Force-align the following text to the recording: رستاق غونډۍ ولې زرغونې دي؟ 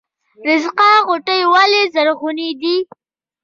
رستاق 0.45 0.97
غونډۍ 1.07 1.41
ولې 1.53 1.81
زرغونې 1.93 2.49
دي؟ 2.61 2.75